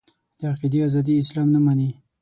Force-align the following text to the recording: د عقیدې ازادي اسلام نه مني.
د 0.39 0.41
عقیدې 0.51 0.79
ازادي 0.87 1.13
اسلام 1.17 1.47
نه 1.55 1.59
مني. 1.65 1.89